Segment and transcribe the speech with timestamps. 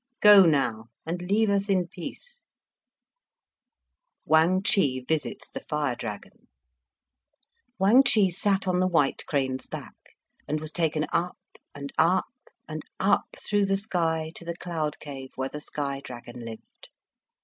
[0.19, 2.41] "Go now, and leave us in peace." So
[4.25, 5.53] Wang Chih sat
[8.67, 9.93] on the white crane's back,
[10.47, 11.37] and was taken up,
[11.75, 12.25] and up,
[12.67, 16.89] and up through the sky to the cloud cave where the sky dragon lived.